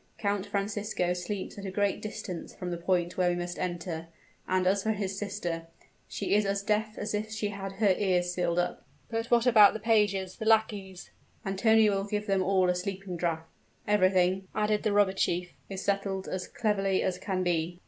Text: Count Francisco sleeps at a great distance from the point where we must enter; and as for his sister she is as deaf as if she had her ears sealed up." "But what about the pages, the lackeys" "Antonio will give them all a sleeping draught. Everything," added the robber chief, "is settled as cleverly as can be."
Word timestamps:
Count 0.17 0.47
Francisco 0.47 1.13
sleeps 1.13 1.59
at 1.59 1.65
a 1.65 1.69
great 1.69 2.01
distance 2.01 2.55
from 2.55 2.71
the 2.71 2.77
point 2.77 3.17
where 3.17 3.29
we 3.29 3.35
must 3.35 3.59
enter; 3.59 4.07
and 4.47 4.65
as 4.65 4.81
for 4.81 4.93
his 4.93 5.15
sister 5.15 5.67
she 6.07 6.33
is 6.33 6.43
as 6.43 6.63
deaf 6.63 6.97
as 6.97 7.13
if 7.13 7.29
she 7.29 7.49
had 7.49 7.73
her 7.73 7.93
ears 7.99 8.33
sealed 8.33 8.57
up." 8.57 8.83
"But 9.11 9.27
what 9.29 9.45
about 9.45 9.73
the 9.73 9.79
pages, 9.79 10.37
the 10.37 10.45
lackeys" 10.47 11.11
"Antonio 11.45 11.95
will 11.97 12.05
give 12.07 12.25
them 12.25 12.41
all 12.41 12.67
a 12.67 12.73
sleeping 12.73 13.15
draught. 13.15 13.47
Everything," 13.87 14.47
added 14.55 14.81
the 14.81 14.91
robber 14.91 15.13
chief, 15.13 15.51
"is 15.69 15.83
settled 15.83 16.27
as 16.27 16.47
cleverly 16.47 17.03
as 17.03 17.19
can 17.19 17.43
be." 17.43 17.79